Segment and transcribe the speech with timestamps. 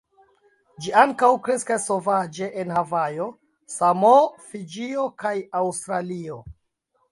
[0.85, 3.29] Ĝi ankaŭ kreskas sovaĝe en Havajo,
[3.75, 6.43] Samoo, Fiĝio kaj Aŭstralio.